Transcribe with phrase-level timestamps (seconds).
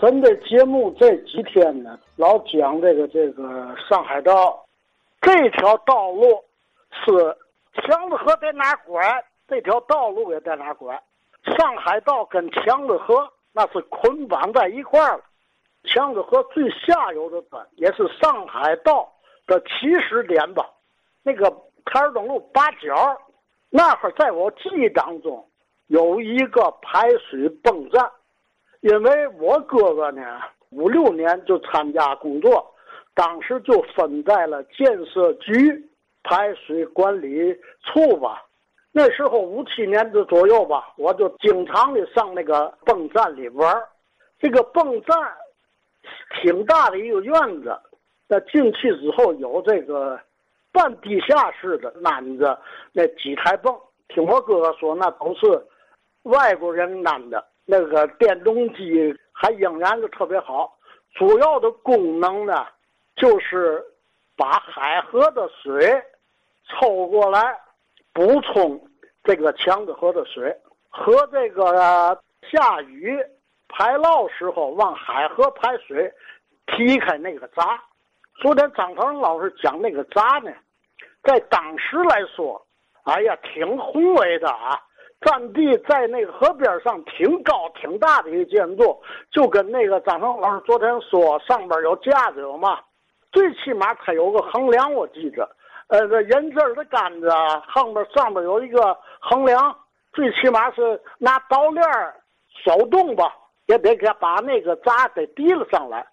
[0.00, 4.64] 咱这节目这几天呢，老讲这个这个上海道，
[5.20, 6.40] 这条道路
[6.92, 7.36] 是
[7.82, 9.02] 强子河在哪拐，
[9.48, 10.94] 这条道路也在哪拐。
[11.58, 15.24] 上海道跟强子河那是捆绑在一块儿了。
[15.82, 19.12] 强子河最下游的端也是上海道
[19.48, 19.68] 的起
[20.08, 20.64] 始点吧？
[21.24, 21.50] 那个
[21.84, 22.94] 台儿东路八角
[23.68, 25.44] 那会儿，在我记忆当中
[25.88, 28.08] 有一个排水泵站。
[28.80, 30.22] 因为我哥哥呢，
[30.70, 32.74] 五六年就参加工作，
[33.14, 35.90] 当时就分在了建设局
[36.22, 38.44] 排水管理处吧。
[38.92, 43.82] 那时候五七年的左右吧，我就经常的上那个泵站里玩
[44.38, 45.16] 这个泵站
[46.40, 47.78] 挺大的一个院子，
[48.28, 50.18] 那进去之后有这个
[50.72, 52.58] 半地下室的安着
[52.92, 53.76] 那几台泵。
[54.08, 55.66] 听我哥哥说，那都是
[56.22, 57.44] 外国人安的。
[57.70, 60.74] 那个电动机还仍然是特别好，
[61.14, 62.66] 主要的功能呢，
[63.14, 63.84] 就是
[64.38, 66.02] 把海河的水
[66.66, 67.54] 抽过来，
[68.14, 68.80] 补充
[69.22, 70.50] 这个强子河的水，
[70.88, 72.18] 和这个
[72.50, 73.22] 下雨
[73.68, 76.10] 排涝时候往海河排水，
[76.68, 77.78] 踢开那个闸。
[78.40, 80.50] 昨天张腾老师讲那个闸呢，
[81.22, 82.66] 在当时来说，
[83.02, 84.82] 哎呀，挺宏伟的啊。
[85.20, 88.96] 占地在那个河边上挺高挺大的一个建筑，
[89.32, 92.78] 就跟那个张成老师昨天说，上边有架子有嘛，
[93.32, 95.48] 最起码它有个横梁，我记着，
[95.88, 97.28] 呃，这人字的杆子
[97.66, 99.76] 横边上边有一个横梁，
[100.12, 101.84] 最起码是拿刀链
[102.64, 103.34] 手动吧，
[103.66, 106.06] 也得给把那个闸给提了上来。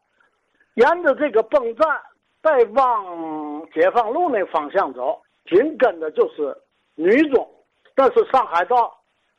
[0.75, 2.01] 沿着这个泵站
[2.41, 6.57] 再往解放路那方向走，紧跟着就是
[6.95, 7.47] 女中。
[7.95, 8.93] 但是上海道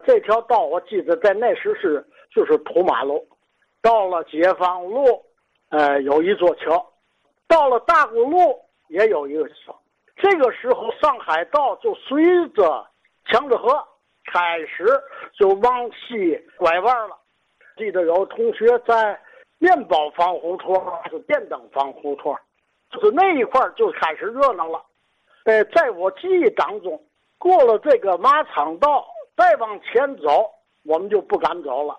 [0.05, 2.03] 这条道，我记得在那时是
[2.35, 3.27] 就是土马路。
[3.83, 5.25] 到了解放路，
[5.69, 6.75] 呃，有一座桥；
[7.47, 9.79] 到了大沽路也有一个桥。
[10.17, 12.85] 这个时候，上海道就随着
[13.27, 13.77] 强子河
[14.33, 14.87] 开始
[15.39, 17.17] 就往西拐弯了。
[17.77, 19.21] 记得有同学在
[19.59, 22.35] 面包房胡同还是电灯房胡同，
[22.91, 24.83] 就是那一块就开始热闹了。
[25.45, 27.01] 呃，在我记忆当中。
[27.39, 30.51] 过了这个马场道，再往前走，
[30.85, 31.99] 我们就不敢走了，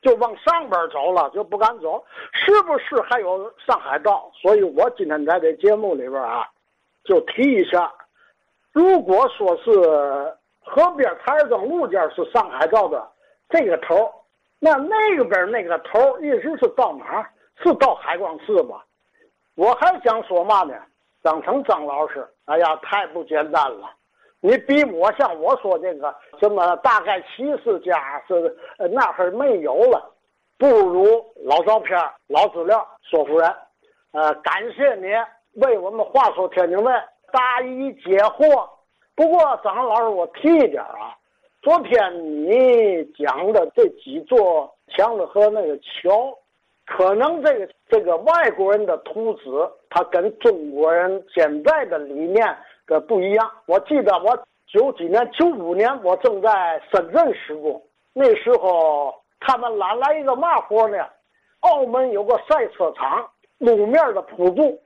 [0.00, 2.04] 就往上边走了，就不敢走。
[2.32, 4.30] 是不是还有上海道？
[4.34, 6.48] 所以我今天在这节目里边啊，
[7.04, 7.92] 就提一下：
[8.72, 9.70] 如果说是
[10.60, 13.06] 河边台儿庄路件是上海道的
[13.48, 14.10] 这个头，
[14.58, 17.28] 那那边那个头一直是到哪？
[17.62, 18.82] 是到海光寺吧？
[19.54, 20.74] 我还想说嘛呢？
[21.22, 23.90] 张成张老师，哎呀，太不简单了。
[24.42, 28.56] 你比我像我说这个什么大概七十家是
[28.90, 30.14] 那会儿没有了，
[30.56, 33.54] 不如老照片老资料，说服人，
[34.12, 35.08] 呃，感谢你
[35.62, 36.92] 为我们话说天津卫
[37.30, 38.66] 答疑解惑。
[39.14, 41.14] 不过张老师，我提一点啊，
[41.60, 46.34] 昨天你讲的这几座墙子和那个桥，
[46.86, 49.50] 可能这个这个外国人的图纸，
[49.90, 52.56] 它跟中国人现在的理念。
[52.90, 53.48] 这不一样。
[53.66, 54.36] 我记得我
[54.66, 57.80] 九几年、九五年，我正在深圳施工。
[58.12, 60.98] 那时候他们揽来一个嘛活呢？
[61.60, 64.76] 澳门有个赛车场，路面的铺筑。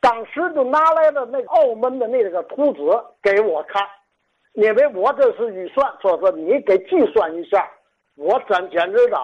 [0.00, 2.80] 当时就拿来了那个澳门的那个图纸
[3.22, 3.82] 给我看，
[4.52, 7.66] 因为我这是预算，说是你给计算一下。
[8.16, 9.16] 我真简直的，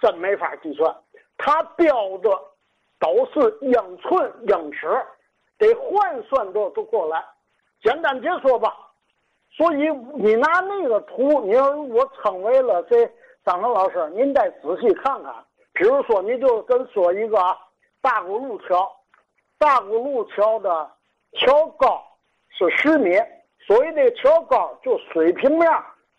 [0.00, 0.92] 真没法计算。
[1.38, 2.30] 他标的
[2.98, 4.88] 都是英寸英尺，
[5.56, 7.24] 得换算着都过来。
[7.82, 8.76] 简单解说吧，
[9.50, 13.06] 所以你拿那个图，你要我称为了这
[13.44, 15.34] 张成老师，您再仔细看看。
[15.72, 17.38] 比如说，你就跟说一个
[18.02, 18.90] 大沽路桥，
[19.58, 20.90] 大沽路桥的
[21.32, 22.02] 桥高
[22.50, 23.16] 是十米，
[23.66, 25.70] 所谓的桥高就水平面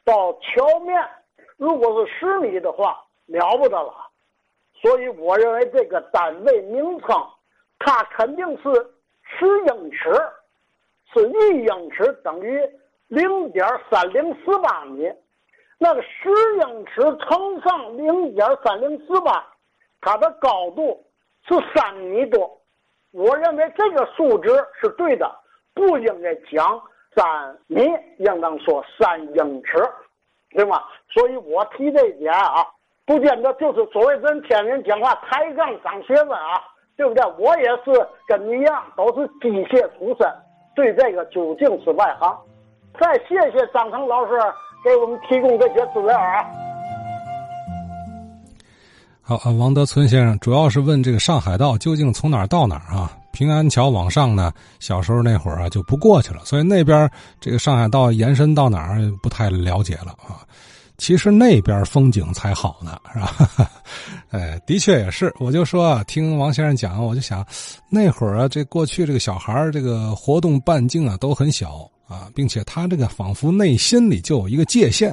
[0.04, 1.00] 到桥面，
[1.58, 3.94] 如果是十米的话，了不得了。
[4.74, 7.16] 所以我认为这个单位名称，
[7.78, 8.72] 它肯定是
[9.22, 10.10] 十英尺。
[11.14, 12.62] 是一英尺等于
[13.08, 15.12] 零点三零四八米，
[15.78, 16.30] 那个十
[16.62, 19.46] 英尺乘上零点三零四八，
[20.00, 21.06] 它的高度
[21.48, 22.58] 是三米多。
[23.12, 24.50] 我认为这个数值
[24.80, 25.30] 是对的，
[25.74, 26.82] 不应该讲
[27.14, 27.84] 三米，
[28.20, 29.78] 应当说三英尺，
[30.52, 30.82] 对吗？
[31.10, 32.66] 所以我提这一点啊，
[33.06, 36.64] 不见得就是所谓咱天津讲话抬杠长学问啊，
[36.96, 37.22] 对不对？
[37.38, 40.34] 我也是跟你一样，都是机械出身。
[40.76, 42.38] 对这个究竟是外行，
[43.00, 44.34] 再谢谢张成老师
[44.84, 46.46] 给我们提供这些资料啊。
[49.22, 53.12] 好啊，王德存先生主要是问这个上海道究竟从哪儿到哪儿啊？
[53.32, 57.10] 平安桥往上呢，小时候那会儿啊就不过去了，所以那边
[57.40, 60.44] 这个上海道延伸到哪儿不太了解了啊。
[61.02, 63.72] 其实那边风景才好呢，是吧？
[64.30, 65.34] 哎，的确也是。
[65.40, 67.44] 我就说，听王先生讲，我就想，
[67.90, 75.12] 那会儿啊，这过去这个小孩这个活动半径啊都很小啊，并且他这个仿佛内心里就有一个界限，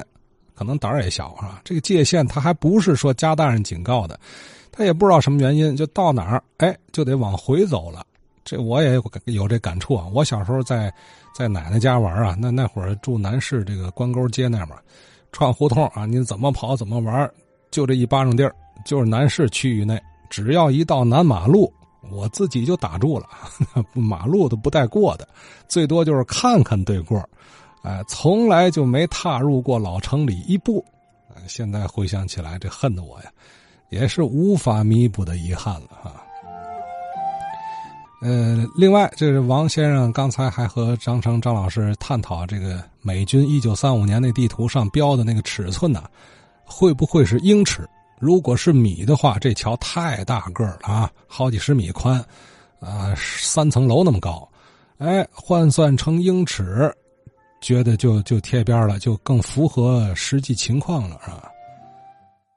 [0.53, 1.59] 可能胆儿也小啊。
[1.63, 4.19] 这个界限他还不是说家大人警告的，
[4.71, 8.05] 他也不知道什么原因，就到哪儿哎就得往回走了。
[8.45, 10.05] 这我也有有这感触啊！
[10.13, 10.93] 我小时候在
[11.35, 14.77] 在奶奶家玩啊，那那会儿住南市这个关沟街那边，
[15.31, 17.29] 串胡同啊，你怎么跑怎么玩，
[17.71, 18.55] 就这一巴掌地儿，
[18.85, 21.71] 就是南市区域内，只要一到南马路，
[22.11, 23.27] 我自己就打住了，
[23.93, 25.27] 马路都不带过的，
[25.67, 27.23] 最多就是看看对过，
[27.83, 30.83] 哎，从来就没踏入过老城里一步。
[31.47, 33.31] 现在回想起来，这恨的我呀，
[33.89, 36.23] 也是无法弥补的遗憾了哈。
[38.21, 46.03] 呃，另外，这是王先生刚才还和张成张老师探讨这个美军一九三五年那地图上标的那个尺寸呢，
[46.65, 47.87] 会不会是英尺？
[48.19, 52.21] 如果是米的话，这桥太大个了啊，好几十米宽，
[52.81, 54.45] 啊，三层楼那么高，
[54.97, 56.93] 哎，换算成英尺，
[57.61, 61.49] 觉得就就贴边了，就更符合实际情况了，是吧？